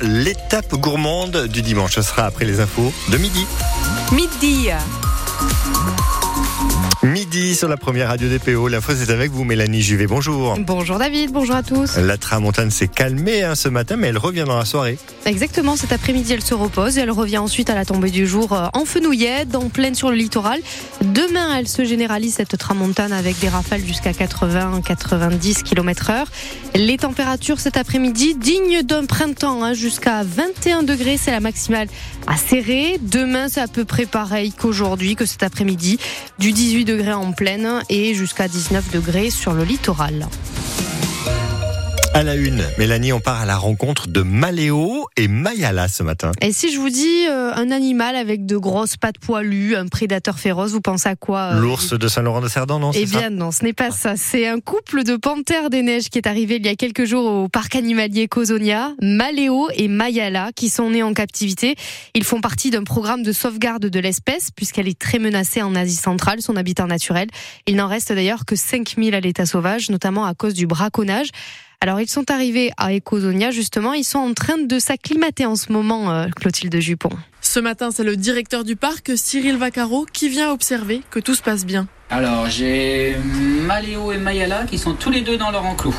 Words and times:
L'étape 0.00 0.74
gourmande 0.74 1.46
du 1.46 1.62
dimanche, 1.62 1.94
ce 1.94 2.02
sera 2.02 2.26
après 2.26 2.44
les 2.44 2.58
infos 2.58 2.92
de 3.10 3.18
midi. 3.18 3.46
Midi. 4.10 4.70
Midi 7.34 7.56
sur 7.56 7.68
la 7.68 7.76
première 7.76 8.08
radio 8.08 8.28
DPO. 8.28 8.68
L'info, 8.68 8.92
c'est 8.94 9.10
avec 9.10 9.32
vous, 9.32 9.42
Mélanie 9.42 9.82
Juvet. 9.82 10.06
Bonjour. 10.06 10.56
Bonjour 10.60 10.98
David, 10.98 11.32
bonjour 11.32 11.56
à 11.56 11.64
tous. 11.64 11.96
La 11.96 12.16
tramontane 12.16 12.70
s'est 12.70 12.86
calmée 12.86 13.42
hein, 13.42 13.56
ce 13.56 13.68
matin, 13.68 13.96
mais 13.96 14.08
elle 14.08 14.18
revient 14.18 14.44
dans 14.46 14.56
la 14.56 14.64
soirée. 14.64 14.98
Exactement, 15.26 15.74
cet 15.74 15.92
après-midi, 15.92 16.32
elle 16.32 16.42
se 16.42 16.54
repose 16.54 16.96
et 16.96 17.00
elle 17.00 17.10
revient 17.10 17.38
ensuite 17.38 17.70
à 17.70 17.74
la 17.74 17.84
tombée 17.84 18.10
du 18.10 18.26
jour 18.26 18.52
euh, 18.52 18.66
en 18.72 18.84
fenouillette, 18.84 19.56
en 19.56 19.68
pleine 19.68 19.96
sur 19.96 20.10
le 20.10 20.16
littoral. 20.16 20.60
Demain, 21.02 21.56
elle 21.58 21.66
se 21.66 21.84
généralise 21.84 22.34
cette 22.34 22.56
tramontane 22.56 23.12
avec 23.12 23.40
des 23.40 23.48
rafales 23.48 23.84
jusqu'à 23.84 24.12
80-90 24.12 25.62
km 25.62 26.10
heure. 26.10 26.26
Les 26.76 26.98
températures 26.98 27.58
cet 27.58 27.76
après-midi, 27.76 28.36
dignes 28.36 28.82
d'un 28.82 29.06
printemps, 29.06 29.64
hein, 29.64 29.74
jusqu'à 29.74 30.22
21 30.22 30.84
degrés, 30.84 31.16
c'est 31.16 31.32
la 31.32 31.40
maximale 31.40 31.88
à 32.28 32.36
serrer. 32.36 32.98
Demain, 33.00 33.48
c'est 33.48 33.60
à 33.60 33.68
peu 33.68 33.84
près 33.84 34.06
pareil 34.06 34.52
qu'aujourd'hui, 34.52 35.16
que 35.16 35.26
cet 35.26 35.42
après-midi, 35.42 35.98
du 36.38 36.52
18 36.52 36.84
degrés 36.84 37.12
en 37.12 37.23
pleine 37.32 37.82
et 37.88 38.14
jusqu'à 38.14 38.48
19 38.48 38.90
degrés 38.90 39.30
sur 39.30 39.52
le 39.52 39.64
littoral. 39.64 40.26
À 42.14 42.22
la 42.22 42.36
une, 42.36 42.64
Mélanie, 42.78 43.12
on 43.12 43.18
part 43.18 43.40
à 43.40 43.44
la 43.44 43.56
rencontre 43.56 44.06
de 44.06 44.22
Maléo 44.22 45.08
et 45.16 45.26
Mayala 45.26 45.88
ce 45.88 46.04
matin. 46.04 46.30
Et 46.40 46.52
si 46.52 46.72
je 46.72 46.78
vous 46.78 46.88
dis 46.88 47.26
euh, 47.28 47.52
un 47.52 47.72
animal 47.72 48.14
avec 48.14 48.46
de 48.46 48.56
grosses 48.56 48.96
pattes 48.96 49.18
poilues, 49.18 49.74
un 49.74 49.88
prédateur 49.88 50.38
féroce, 50.38 50.70
vous 50.70 50.80
pensez 50.80 51.08
à 51.08 51.16
quoi 51.16 51.54
euh, 51.54 51.60
L'ours 51.60 51.92
de 51.92 52.06
Saint-Laurent-de-Cerdan, 52.06 52.78
non 52.78 52.92
Eh 52.94 53.06
bien 53.06 53.30
non, 53.30 53.50
ce 53.50 53.64
n'est 53.64 53.72
pas 53.72 53.90
ça. 53.90 54.14
C'est 54.16 54.46
un 54.46 54.60
couple 54.60 55.02
de 55.02 55.16
panthères 55.16 55.70
des 55.70 55.82
neiges 55.82 56.08
qui 56.08 56.18
est 56.18 56.28
arrivé 56.28 56.54
il 56.54 56.64
y 56.64 56.68
a 56.68 56.76
quelques 56.76 57.04
jours 57.04 57.28
au 57.28 57.48
parc 57.48 57.74
animalier 57.74 58.28
Cosonia, 58.28 58.92
Maléo 59.02 59.68
et 59.74 59.88
Mayala, 59.88 60.50
qui 60.54 60.68
sont 60.68 60.90
nés 60.90 61.02
en 61.02 61.14
captivité. 61.14 61.74
Ils 62.14 62.22
font 62.22 62.40
partie 62.40 62.70
d'un 62.70 62.84
programme 62.84 63.24
de 63.24 63.32
sauvegarde 63.32 63.86
de 63.86 63.98
l'espèce, 63.98 64.52
puisqu'elle 64.54 64.86
est 64.86 64.96
très 64.96 65.18
menacée 65.18 65.62
en 65.62 65.74
Asie 65.74 65.96
centrale, 65.96 66.42
son 66.42 66.54
habitat 66.54 66.86
naturel. 66.86 67.26
Il 67.66 67.74
n'en 67.74 67.88
reste 67.88 68.12
d'ailleurs 68.12 68.44
que 68.44 68.54
5000 68.54 69.16
à 69.16 69.20
l'état 69.20 69.46
sauvage, 69.46 69.90
notamment 69.90 70.26
à 70.26 70.34
cause 70.34 70.54
du 70.54 70.68
braconnage. 70.68 71.30
Alors 71.84 72.00
ils 72.00 72.08
sont 72.08 72.30
arrivés 72.30 72.72
à 72.78 72.94
Ecosonia 72.94 73.50
justement, 73.50 73.92
ils 73.92 74.04
sont 74.04 74.18
en 74.18 74.32
train 74.32 74.56
de 74.56 74.78
s'acclimater 74.78 75.44
en 75.44 75.54
ce 75.54 75.70
moment, 75.70 76.10
euh, 76.10 76.28
Clotilde 76.34 76.74
Jupon. 76.80 77.10
Ce 77.42 77.60
matin, 77.60 77.90
c'est 77.90 78.04
le 78.04 78.16
directeur 78.16 78.64
du 78.64 78.74
parc, 78.74 79.12
Cyril 79.16 79.58
Vaccaro, 79.58 80.06
qui 80.10 80.30
vient 80.30 80.50
observer 80.50 81.02
que 81.10 81.20
tout 81.20 81.34
se 81.34 81.42
passe 81.42 81.66
bien. 81.66 81.86
Alors 82.08 82.48
j'ai 82.48 83.14
Maléo 83.66 84.12
et 84.12 84.16
Mayala 84.16 84.64
qui 84.64 84.78
sont 84.78 84.94
tous 84.94 85.10
les 85.10 85.20
deux 85.20 85.36
dans 85.36 85.50
leur 85.50 85.66
enclos. 85.66 85.92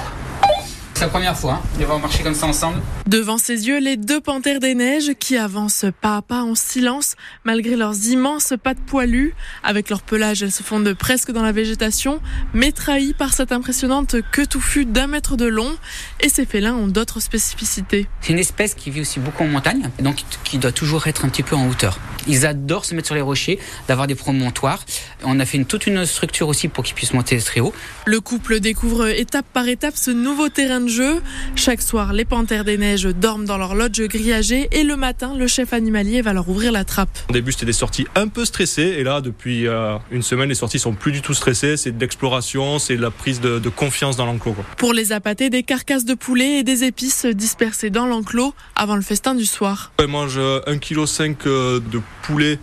C'est 0.95 1.01
la 1.01 1.09
première 1.09 1.38
fois, 1.38 1.55
hein, 1.55 1.61
de 1.77 1.83
voir 1.83 1.99
marcher 1.99 2.23
comme 2.23 2.33
ça 2.33 2.47
ensemble. 2.47 2.81
Devant 3.05 3.38
ses 3.38 3.67
yeux, 3.67 3.79
les 3.79 3.97
deux 3.97 4.21
panthères 4.21 4.61
des 4.61 4.75
neiges 4.75 5.11
qui 5.19 5.35
avancent 5.35 5.85
pas 5.99 6.15
à 6.15 6.21
pas 6.21 6.41
en 6.41 6.55
silence, 6.55 7.15
malgré 7.43 7.75
leurs 7.75 8.07
immenses 8.07 8.53
pattes 8.63 8.79
poilues. 8.79 9.35
Avec 9.61 9.89
leur 9.89 10.01
pelage, 10.01 10.41
elles 10.41 10.53
se 10.53 10.63
fondent 10.63 10.93
presque 10.93 11.31
dans 11.31 11.43
la 11.43 11.51
végétation, 11.51 12.21
mais 12.53 12.71
trahies 12.71 13.13
par 13.13 13.33
cette 13.33 13.51
impressionnante 13.51 14.16
queue 14.31 14.47
touffue 14.47 14.85
d'un 14.85 15.07
mètre 15.07 15.35
de 15.35 15.45
long. 15.45 15.75
Et 16.21 16.29
ces 16.29 16.45
félins 16.45 16.75
ont 16.75 16.88
d'autres 16.88 17.19
spécificités. 17.19 18.07
C'est 18.21 18.31
une 18.31 18.39
espèce 18.39 18.73
qui 18.73 18.89
vit 18.89 19.01
aussi 19.01 19.19
beaucoup 19.19 19.43
en 19.43 19.47
montagne, 19.47 19.89
donc 19.99 20.23
qui 20.45 20.59
doit 20.59 20.71
toujours 20.71 21.07
être 21.07 21.25
un 21.25 21.29
petit 21.29 21.43
peu 21.43 21.57
en 21.57 21.67
hauteur. 21.67 21.99
Ils 22.27 22.45
adorent 22.45 22.85
se 22.85 22.95
mettre 22.95 23.07
sur 23.07 23.15
les 23.15 23.21
rochers, 23.21 23.59
d'avoir 23.87 24.07
des 24.07 24.15
promontoires. 24.15 24.83
On 25.23 25.39
a 25.39 25.45
fait 25.45 25.57
une, 25.57 25.65
toute 25.65 25.87
une 25.87 26.05
structure 26.05 26.47
aussi 26.47 26.67
pour 26.67 26.83
qu'ils 26.83 26.95
puissent 26.95 27.13
monter 27.13 27.37
très 27.39 27.59
haut. 27.59 27.73
Le 28.05 28.19
couple 28.19 28.59
découvre 28.59 29.07
étape 29.07 29.45
par 29.53 29.67
étape 29.67 29.95
ce 29.95 30.11
nouveau 30.11 30.49
terrain 30.49 30.81
de 30.81 30.87
jeu. 30.87 31.21
Chaque 31.55 31.81
soir, 31.81 32.13
les 32.13 32.25
panthères 32.25 32.65
des 32.65 32.77
neiges 32.77 33.05
dorment 33.05 33.45
dans 33.45 33.57
leur 33.57 33.75
lodge 33.75 34.01
grillagée 34.01 34.67
et 34.71 34.83
le 34.83 34.95
matin, 34.95 35.35
le 35.37 35.47
chef 35.47 35.73
animalier 35.73 36.21
va 36.21 36.33
leur 36.33 36.49
ouvrir 36.49 36.71
la 36.71 36.83
trappe. 36.83 37.09
Au 37.29 37.33
début, 37.33 37.51
c'était 37.51 37.65
des 37.65 37.73
sorties 37.73 38.07
un 38.15 38.27
peu 38.27 38.45
stressées 38.45 38.95
et 38.97 39.03
là, 39.03 39.21
depuis 39.21 39.67
euh, 39.67 39.97
une 40.11 40.23
semaine, 40.23 40.49
les 40.49 40.55
sorties 40.55 40.79
sont 40.79 40.93
plus 40.93 41.11
du 41.11 41.21
tout 41.21 41.33
stressées. 41.33 41.77
C'est 41.77 41.91
de 41.91 42.00
l'exploration, 42.00 42.79
c'est 42.79 42.97
de 42.97 43.01
la 43.01 43.11
prise 43.11 43.41
de, 43.41 43.59
de 43.59 43.69
confiance 43.69 44.17
dans 44.17 44.25
l'enclos. 44.25 44.55
Pour 44.77 44.94
les 44.94 45.11
appâter, 45.11 45.50
des 45.50 45.63
carcasses 45.63 46.05
de 46.05 46.13
poulet 46.13 46.59
et 46.59 46.63
des 46.63 46.83
épices 46.83 47.25
dispersées 47.25 47.89
dans 47.89 48.05
l'enclos 48.05 48.53
avant 48.75 48.95
le 48.95 49.01
festin 49.01 49.35
du 49.35 49.45
soir. 49.45 49.91
Elles 49.97 50.07
mangent 50.07 50.39
1,5 50.39 51.35
kg 51.35 51.89
de 51.91 52.01
poulet 52.25 52.59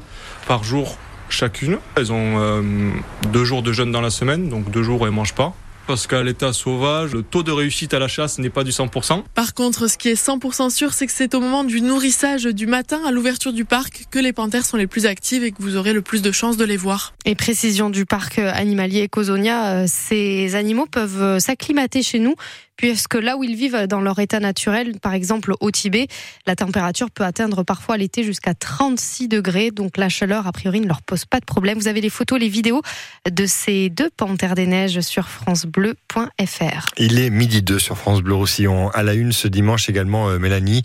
par 0.47 0.65
jour 0.65 0.97
chacune. 1.29 1.79
Elles 1.97 2.13
ont 2.13 2.39
euh, 2.39 2.91
deux 3.33 3.45
jours 3.45 3.63
de 3.63 3.73
jeûne 3.73 3.93
dans 3.93 4.01
la 4.01 4.11
semaine, 4.11 4.49
donc 4.49 4.71
deux 4.71 4.83
jours 4.83 5.01
où 5.01 5.07
elles 5.07 5.13
mangent 5.13 5.35
pas 5.35 5.55
parce 5.87 6.07
qu'à 6.07 6.23
l'état 6.23 6.53
sauvage, 6.53 7.13
le 7.13 7.23
taux 7.23 7.43
de 7.43 7.51
réussite 7.51 7.93
à 7.95 7.99
la 7.99 8.09
chasse 8.09 8.39
n'est 8.39 8.51
pas 8.51 8.65
du 8.65 8.71
100%. 8.71 9.25
Par 9.35 9.55
contre, 9.55 9.89
ce 9.89 9.99
qui 9.99 10.09
est 10.09 10.27
100% 10.27 10.71
sûr, 10.71 10.93
c'est 10.93 11.07
que 11.07 11.13
c'est 11.13 11.35
au 11.35 11.41
moment 11.41 11.65
du 11.65 11.81
nourrissage 11.81 12.45
du 12.45 12.67
matin 12.67 13.01
à 13.07 13.11
l'ouverture 13.11 13.53
du 13.53 13.65
parc 13.65 14.07
que 14.11 14.19
les 14.19 14.33
panthères 14.33 14.65
sont 14.65 14.77
les 14.77 14.87
plus 14.87 15.07
actives 15.07 15.45
et 15.45 15.53
que 15.53 15.61
vous 15.61 15.77
aurez 15.77 15.93
le 15.93 16.03
plus 16.03 16.23
de 16.23 16.33
chances 16.33 16.57
de 16.57 16.65
les 16.65 16.77
voir. 16.77 17.15
Et 17.25 17.35
précision 17.35 17.91
du 17.91 18.07
parc 18.07 18.39
animalier 18.39 19.05
Ecosonia, 19.05 19.83
euh, 19.83 19.85
ces 19.89 20.55
animaux 20.55 20.87
peuvent 20.87 21.23
euh, 21.23 21.39
s'acclimater 21.39 22.03
chez 22.03 22.19
nous 22.19 22.37
puisque 22.83 23.15
là 23.15 23.37
où 23.37 23.45
ils 23.45 23.55
vivent 23.55 23.87
dans 23.87 24.01
leur 24.01 24.19
état 24.19 24.41
naturel, 24.41 24.99
par 25.01 25.15
exemple 25.15 25.55
au 25.61 25.71
Tibet, 25.71 26.09
la 26.49 26.57
température 26.57 27.13
peut 27.13 27.23
atteindre 27.23 27.63
parfois 27.63 27.97
l'été 27.97 28.25
jusqu'à 28.25 28.55
36 28.55 29.29
degrés. 29.29 29.71
Donc 29.71 29.97
la 29.97 30.09
chaleur, 30.09 30.49
a 30.49 30.53
priori, 30.53 30.81
ne 30.81 30.89
leur 30.89 31.01
pose 31.01 31.25
pas 31.25 31.39
de 31.39 31.45
problème. 31.45 31.79
Vous 31.79 31.87
avez 31.87 32.01
les 32.01 32.11
photos, 32.11 32.41
les 32.41 32.49
vidéos 32.49 32.83
de 33.31 33.47
ces 33.47 33.89
deux 33.89 34.11
panthères 34.11 34.57
des 34.57 34.67
neiges 34.67 35.01
sur 35.01 35.29
francebleu.fr. 35.29 36.89
Il 36.99 37.21
est 37.21 37.31
midi 37.31 37.63
2 37.63 37.79
sur 37.79 37.97
France 37.97 38.21
Bleu 38.21 38.35
Roussillon. 38.35 38.91
À 38.91 39.05
la 39.05 39.15
une 39.15 39.31
ce 39.31 39.47
dimanche 39.47 39.89
également, 39.89 40.29
euh, 40.29 40.41
Mélanie, 40.41 40.83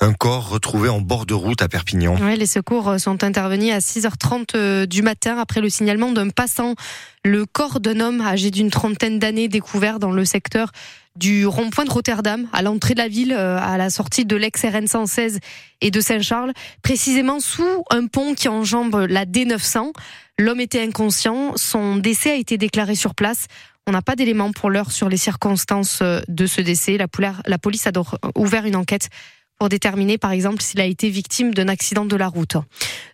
un 0.00 0.14
corps 0.14 0.48
retrouvé 0.48 0.88
en 0.88 1.00
bord 1.00 1.26
de 1.26 1.34
route 1.34 1.62
à 1.62 1.68
Perpignan. 1.68 2.16
Oui, 2.20 2.36
les 2.36 2.46
secours 2.46 2.98
sont 2.98 3.22
intervenus 3.22 3.72
à 3.72 3.78
6h30 3.78 4.56
euh, 4.56 4.86
du 4.86 5.02
matin 5.02 5.38
après 5.38 5.60
le 5.60 5.70
signalement 5.70 6.10
d'un 6.10 6.30
passant. 6.30 6.74
Le 7.26 7.44
corps 7.44 7.80
d'un 7.80 7.98
homme 7.98 8.20
âgé 8.20 8.52
d'une 8.52 8.70
trentaine 8.70 9.18
d'années 9.18 9.48
découvert 9.48 9.98
dans 9.98 10.12
le 10.12 10.24
secteur 10.24 10.70
du 11.16 11.44
rond-point 11.44 11.84
de 11.84 11.90
Rotterdam, 11.90 12.46
à 12.52 12.62
l'entrée 12.62 12.94
de 12.94 13.00
la 13.00 13.08
ville, 13.08 13.32
euh, 13.32 13.58
à 13.60 13.76
la 13.76 13.90
sortie 13.90 14.24
de 14.24 14.36
l'ex-RN 14.36 14.86
116 14.86 15.40
et 15.80 15.90
de 15.90 16.00
Saint-Charles, 16.00 16.52
précisément 16.82 17.40
sous 17.40 17.82
un 17.90 18.06
pont 18.06 18.34
qui 18.34 18.46
enjambe 18.46 19.06
la 19.08 19.24
D900. 19.24 19.90
L'homme 20.38 20.60
était 20.60 20.80
inconscient, 20.80 21.54
son 21.56 21.96
décès 21.96 22.30
a 22.30 22.36
été 22.36 22.58
déclaré 22.58 22.94
sur 22.94 23.16
place. 23.16 23.46
On 23.88 23.92
n'a 23.92 24.02
pas 24.02 24.14
d'éléments 24.14 24.52
pour 24.52 24.70
l'heure 24.70 24.92
sur 24.92 25.08
les 25.08 25.16
circonstances 25.16 25.98
euh, 26.02 26.20
de 26.28 26.46
ce 26.46 26.60
décès. 26.60 26.96
La, 26.96 27.58
police 27.58 27.88
a 27.88 27.90
ouvert 28.36 28.66
une 28.66 28.76
enquête 28.76 29.08
pour 29.58 29.68
déterminer 29.68 30.18
par 30.18 30.32
exemple 30.32 30.62
s'il 30.62 30.80
a 30.80 30.84
été 30.84 31.08
victime 31.08 31.54
d'un 31.54 31.68
accident 31.68 32.04
de 32.04 32.16
la 32.16 32.28
route. 32.28 32.56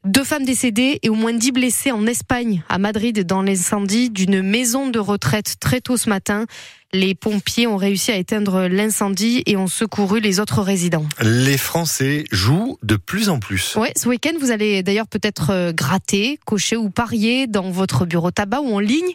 Deux 0.05 0.25
femmes 0.25 0.45
décédées 0.45 0.99
et 1.03 1.09
au 1.09 1.15
moins 1.15 1.33
dix 1.33 1.53
blessés 1.53 1.93
en 1.93 2.07
Espagne, 2.07 2.63
à 2.69 2.79
Madrid, 2.79 3.25
dans 3.25 3.43
l'incendie 3.43 4.11
d'une 4.11 4.43
maison 4.43 4.89
de 4.89 4.99
retraite 4.99 5.57
très 5.61 5.81
tôt 5.81 5.97
ce 5.97 6.09
matin. 6.09 6.47
Les 6.95 7.15
pompiers 7.15 7.67
ont 7.67 7.79
réussi 7.79 8.11
à 8.11 8.17
éteindre 8.17 8.67
l'incendie 8.67 9.43
et 9.47 9.57
ont 9.57 9.67
secouru 9.67 10.21
les 10.21 10.41
autres 10.41 10.61
résidents. 10.61 11.07
Les 11.23 11.57
Français 11.57 12.25
jouent 12.31 12.77
de 12.83 12.97
plus 12.97 13.31
en 13.31 13.39
plus. 13.39 13.77
Oui, 13.77 13.89
ce 13.97 14.09
week-end, 14.09 14.33
vous 14.39 14.51
allez 14.51 14.83
d'ailleurs 14.83 15.07
peut-être 15.07 15.51
euh, 15.51 15.73
gratter, 15.73 16.39
cocher 16.45 16.77
ou 16.77 16.91
parier 16.91 17.47
dans 17.47 17.71
votre 17.71 18.05
bureau 18.05 18.31
tabac 18.31 18.61
ou 18.61 18.75
en 18.75 18.79
ligne. 18.79 19.13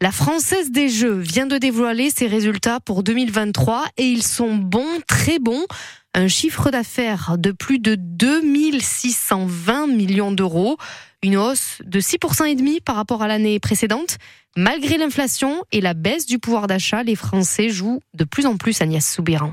La 0.00 0.10
Française 0.10 0.70
des 0.70 0.88
Jeux 0.88 1.18
vient 1.18 1.46
de 1.46 1.58
dévoiler 1.58 2.10
ses 2.10 2.26
résultats 2.26 2.80
pour 2.80 3.02
2023 3.02 3.84
et 3.98 4.04
ils 4.04 4.22
sont 4.22 4.56
bons, 4.56 5.00
très 5.06 5.38
bons 5.38 5.66
un 6.14 6.28
chiffre 6.28 6.70
d'affaires 6.70 7.36
de 7.38 7.52
plus 7.52 7.78
de 7.78 7.94
2620 7.94 9.86
millions 9.86 10.32
d'euros, 10.32 10.76
une 11.22 11.36
hausse 11.36 11.78
de 11.84 12.00
6% 12.00 12.46
et 12.46 12.54
demi 12.54 12.80
par 12.80 12.96
rapport 12.96 13.22
à 13.22 13.28
l'année 13.28 13.60
précédente. 13.60 14.18
Malgré 14.56 14.98
l'inflation 14.98 15.64
et 15.70 15.80
la 15.80 15.94
baisse 15.94 16.26
du 16.26 16.38
pouvoir 16.38 16.66
d'achat, 16.66 17.02
les 17.02 17.14
Français 17.14 17.68
jouent 17.68 18.00
de 18.14 18.24
plus 18.24 18.46
en 18.46 18.56
plus 18.56 18.80
Agnès 18.82 19.08
Soubiran. 19.08 19.52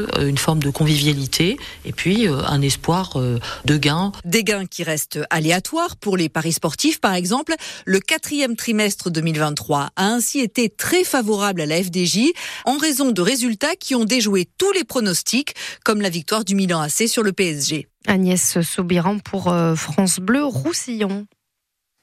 jeu, 0.00 0.28
une 0.28 0.38
forme 0.38 0.60
de 0.60 0.70
convivialité 0.70 1.58
et 1.84 1.92
puis 1.92 2.26
un 2.28 2.62
espoir 2.62 3.16
de 3.64 3.76
gain. 3.76 4.12
Des 4.24 4.44
gains 4.44 4.66
qui 4.66 4.82
restent 4.82 5.20
aléatoires 5.30 5.96
pour 5.96 6.16
les 6.16 6.28
paris 6.28 6.52
sportifs, 6.52 7.00
par 7.00 7.14
exemple. 7.14 7.54
Le 7.84 8.00
quatrième 8.00 8.56
trimestre 8.56 9.10
2023 9.10 9.90
a 9.96 10.06
ainsi 10.06 10.40
été 10.40 10.68
très 10.68 11.04
favorable 11.04 11.60
à 11.60 11.66
la 11.66 11.82
FDJ 11.82 12.30
en 12.64 12.76
raison 12.76 13.10
de 13.10 13.22
résultats 13.22 13.76
qui 13.78 13.94
ont 13.94 14.04
déjoué 14.04 14.48
tous 14.58 14.72
les 14.72 14.84
pronostics, 14.84 15.54
comme 15.84 16.00
la 16.00 16.10
victoire 16.10 16.44
du 16.44 16.54
Milan 16.54 16.80
AC 16.80 17.08
sur 17.08 17.22
le 17.22 17.32
PSG. 17.32 17.88
Agnès 18.06 18.60
Soubiran 18.62 19.18
pour 19.18 19.48
euh, 19.48 19.74
France 19.74 20.20
Bleu 20.20 20.44
Roussillon. 20.44 21.26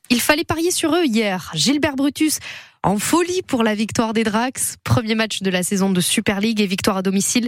Il 0.09 0.21
fallait 0.21 0.44
parier 0.44 0.71
sur 0.71 0.95
eux 0.95 1.06
hier. 1.06 1.51
Gilbert 1.54 1.95
Brutus 1.95 2.39
en 2.83 2.98
folie 2.98 3.42
pour 3.42 3.63
la 3.63 3.75
victoire 3.75 4.13
des 4.13 4.24
Drax. 4.24 4.77
Premier 4.83 5.15
match 5.15 5.42
de 5.42 5.50
la 5.50 5.63
saison 5.63 5.89
de 5.89 6.00
Super 6.00 6.39
League 6.39 6.62
et 6.62 6.68
victoire 6.68 6.98
à 6.98 7.01
domicile 7.01 7.48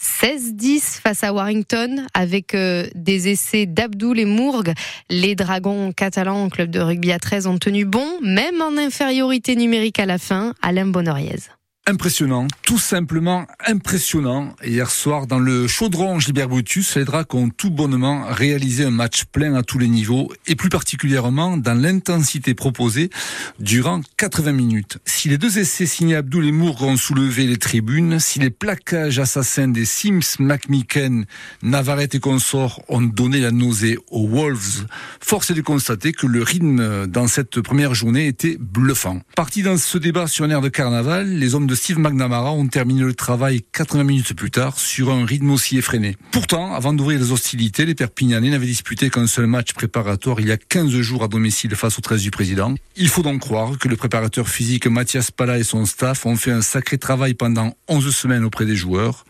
16-10 0.00 1.00
face 1.00 1.22
à 1.22 1.32
Warrington 1.32 2.06
avec 2.14 2.54
euh, 2.54 2.86
des 2.94 3.28
essais 3.28 3.66
d'Abdoul 3.66 4.18
et 4.18 4.24
Mourgue. 4.24 4.72
Les 5.10 5.34
Dragons 5.34 5.92
catalans, 5.92 6.48
club 6.48 6.70
de 6.70 6.80
rugby 6.80 7.12
à 7.12 7.18
13, 7.18 7.46
ont 7.46 7.58
tenu 7.58 7.84
bon, 7.84 8.18
même 8.22 8.60
en 8.62 8.76
infériorité 8.76 9.54
numérique 9.54 10.00
à 10.00 10.06
la 10.06 10.18
fin. 10.18 10.54
Alain 10.62 10.86
Bonoriez 10.86 11.59
impressionnant, 11.90 12.46
tout 12.64 12.78
simplement 12.78 13.46
impressionnant. 13.66 14.54
Hier 14.64 14.88
soir, 14.88 15.26
dans 15.26 15.40
le 15.40 15.66
chaudron 15.66 16.20
Gilbert 16.20 16.48
Brutus, 16.48 16.96
les 16.96 17.04
Dracs 17.04 17.34
ont 17.34 17.50
tout 17.50 17.70
bonnement 17.70 18.26
réalisé 18.28 18.84
un 18.84 18.90
match 18.90 19.24
plein 19.24 19.54
à 19.54 19.64
tous 19.64 19.78
les 19.78 19.88
niveaux 19.88 20.32
et 20.46 20.54
plus 20.54 20.68
particulièrement 20.68 21.56
dans 21.56 21.74
l'intensité 21.74 22.54
proposée 22.54 23.10
durant 23.58 24.02
80 24.18 24.52
minutes. 24.52 24.98
Si 25.04 25.28
les 25.28 25.36
deux 25.36 25.58
essais 25.58 25.84
signés 25.84 26.14
Abdul 26.14 26.46
et 26.46 26.52
ont 26.52 26.96
soulevé 26.96 27.46
les 27.46 27.56
tribunes, 27.56 28.20
si 28.20 28.38
les 28.38 28.50
plaquages 28.50 29.18
assassins 29.18 29.66
des 29.66 29.84
Sims, 29.84 30.36
McMicken, 30.38 31.26
Navarrete 31.62 32.14
et 32.14 32.20
consorts 32.20 32.82
ont 32.88 33.02
donné 33.02 33.40
la 33.40 33.50
nausée 33.50 33.98
aux 34.12 34.28
Wolves, 34.28 34.86
force 35.20 35.50
est 35.50 35.54
de 35.54 35.60
constater 35.60 36.12
que 36.12 36.28
le 36.28 36.42
rythme 36.44 37.08
dans 37.08 37.26
cette 37.26 37.60
première 37.60 37.94
journée 37.94 38.28
était 38.28 38.56
bluffant. 38.60 39.20
Parti 39.34 39.64
dans 39.64 39.76
ce 39.76 39.98
débat 39.98 40.28
sur 40.28 40.44
un 40.44 40.50
air 40.50 40.60
de 40.60 40.68
carnaval, 40.68 41.28
les 41.28 41.56
hommes 41.56 41.66
de 41.66 41.79
Steve 41.80 41.98
McNamara 41.98 42.52
ont 42.52 42.66
terminé 42.66 43.00
le 43.00 43.14
travail 43.14 43.62
80 43.72 44.04
minutes 44.04 44.34
plus 44.34 44.50
tard 44.50 44.78
sur 44.78 45.10
un 45.10 45.24
rythme 45.24 45.50
aussi 45.50 45.78
effréné. 45.78 46.14
Pourtant, 46.30 46.74
avant 46.74 46.92
d'ouvrir 46.92 47.18
les 47.18 47.32
hostilités, 47.32 47.86
les 47.86 47.94
Perpignanais 47.94 48.50
n'avaient 48.50 48.66
disputé 48.66 49.08
qu'un 49.08 49.26
seul 49.26 49.46
match 49.46 49.72
préparatoire 49.72 50.40
il 50.40 50.48
y 50.48 50.52
a 50.52 50.58
15 50.58 50.90
jours 51.00 51.24
à 51.24 51.28
domicile 51.28 51.74
face 51.74 51.98
au 51.98 52.02
13 52.02 52.20
du 52.20 52.30
président. 52.30 52.74
Il 52.96 53.08
faut 53.08 53.22
donc 53.22 53.40
croire 53.40 53.78
que 53.78 53.88
le 53.88 53.96
préparateur 53.96 54.46
physique 54.46 54.88
Mathias 54.88 55.30
Pala 55.30 55.56
et 55.56 55.64
son 55.64 55.86
staff 55.86 56.26
ont 56.26 56.36
fait 56.36 56.52
un 56.52 56.60
sacré 56.60 56.98
travail 56.98 57.32
pendant 57.32 57.74
11 57.88 58.14
semaines 58.14 58.44
auprès 58.44 58.66
des 58.66 58.76
joueurs. 58.76 59.24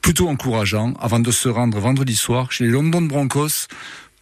Plutôt 0.00 0.28
encourageant 0.28 0.94
avant 1.00 1.18
de 1.18 1.32
se 1.32 1.48
rendre 1.48 1.80
vendredi 1.80 2.14
soir 2.14 2.52
chez 2.52 2.62
les 2.62 2.70
London 2.70 3.02
Broncos, 3.02 3.66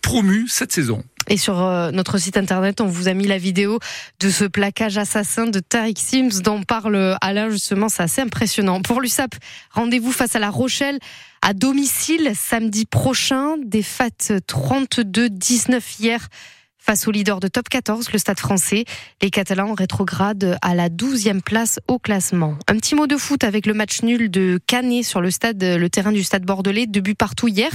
promus 0.07 0.47
cette 0.47 0.71
saison. 0.71 1.03
Et 1.29 1.37
sur 1.37 1.61
euh, 1.61 1.91
notre 1.91 2.17
site 2.17 2.37
internet, 2.37 2.81
on 2.81 2.87
vous 2.87 3.09
a 3.09 3.13
mis 3.13 3.27
la 3.27 3.39
vidéo 3.39 3.81
de 4.21 4.31
ce 4.31 4.45
plaquage 4.45 4.99
assassin 4.99 5.47
de 5.47 5.59
Tariq 5.59 5.99
Sims 5.99 6.43
dont 6.45 6.63
parle 6.63 7.17
Alain 7.21 7.51
justement, 7.51 7.89
c'est 7.89 8.05
assez 8.05 8.23
impressionnant. 8.23 8.81
Pour 8.83 9.01
l'USAP, 9.01 9.35
rendez-vous 9.73 10.13
face 10.13 10.37
à 10.37 10.39
La 10.39 10.51
Rochelle 10.51 11.01
à 11.43 11.55
domicile 11.55 12.31
samedi 12.37 12.87
prochain, 12.87 13.57
des 13.59 13.83
FAT 13.83 14.39
32-19 14.49 15.83
hier 15.99 16.29
Face 16.87 17.09
au 17.09 17.11
leader 17.11 17.41
de 17.41 17.49
top 17.49 17.69
14, 17.69 18.13
le 18.13 18.19
Stade 18.21 18.39
français, 18.39 18.85
les 19.21 19.31
Catalans 19.31 19.75
rétrogradent 19.75 20.57
à 20.63 20.77
la 20.77 20.89
12e 20.89 21.41
place 21.41 21.81
au 21.89 21.99
classement. 21.99 22.57
Un 22.69 22.77
petit 22.77 22.95
mot 22.95 23.09
de 23.09 23.17
foot 23.17 23.43
avec 23.43 23.67
le 23.67 23.75
match 23.75 24.03
nul 24.05 24.31
de 24.31 24.61
Canet 24.69 25.03
sur 25.03 25.21
le 25.21 25.89
terrain 25.89 26.13
du 26.13 26.23
Stade 26.23 26.45
Bordelais, 26.45 26.87
deux 26.87 27.01
buts 27.01 27.17
partout 27.17 27.49
hier. 27.49 27.73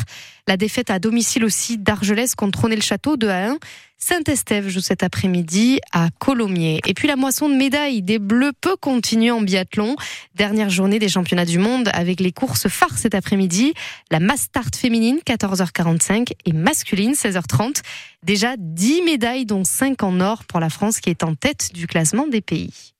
La 0.47 0.55
défaite 0.55 0.89
à 0.89 0.99
domicile 0.99 1.43
aussi 1.43 1.77
d'Argelès 1.77 2.35
contre 2.35 2.69
le 2.69 2.79
Château 2.79 3.17
de 3.17 3.27
à 3.27 3.49
1. 3.49 3.57
Saint-Estève 4.03 4.67
joue 4.67 4.81
cet 4.81 5.03
après-midi 5.03 5.79
à 5.91 6.09
Colomiers. 6.17 6.81
Et 6.87 6.95
puis 6.95 7.07
la 7.07 7.15
moisson 7.15 7.47
de 7.47 7.53
médailles 7.53 8.01
des 8.01 8.17
Bleus 8.17 8.51
peut 8.59 8.75
continuer 8.75 9.29
en 9.29 9.41
biathlon. 9.41 9.95
Dernière 10.33 10.71
journée 10.71 10.97
des 10.97 11.07
championnats 11.07 11.45
du 11.45 11.59
monde 11.59 11.87
avec 11.93 12.19
les 12.19 12.31
courses 12.31 12.67
phares 12.67 12.97
cet 12.97 13.13
après-midi. 13.13 13.73
La 14.09 14.19
Mastart 14.19 14.71
féminine 14.75 15.19
14h45 15.25 16.31
et 16.45 16.51
masculine 16.51 17.13
16h30. 17.13 17.83
Déjà 18.23 18.55
10 18.57 19.03
médailles 19.03 19.45
dont 19.45 19.63
5 19.63 20.01
en 20.01 20.19
or 20.19 20.45
pour 20.45 20.59
la 20.59 20.71
France 20.71 20.99
qui 20.99 21.11
est 21.11 21.23
en 21.23 21.35
tête 21.35 21.69
du 21.73 21.85
classement 21.85 22.25
des 22.25 22.41
pays. 22.41 22.93